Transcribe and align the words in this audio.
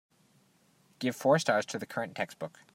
Give 0.97 1.15
four 1.15 1.37
stars 1.37 1.63
to 1.67 1.77
the 1.77 1.85
current 1.85 2.15
textbook 2.15 2.61